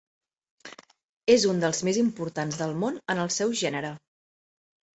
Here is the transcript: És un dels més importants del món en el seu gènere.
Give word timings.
És 1.33 1.45
un 1.49 1.61
dels 1.65 1.83
més 1.89 2.01
importants 2.05 2.59
del 2.63 2.75
món 2.85 2.99
en 3.17 3.25
el 3.27 3.33
seu 3.39 3.55
gènere. 3.63 3.95